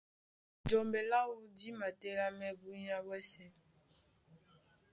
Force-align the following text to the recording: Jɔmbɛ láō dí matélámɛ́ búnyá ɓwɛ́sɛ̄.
Jɔmbɛ 0.69 0.99
láō 1.11 1.33
dí 1.57 1.69
matélámɛ́ 1.79 2.51
búnyá 2.59 2.95
ɓwɛ́sɛ̄. 3.05 3.49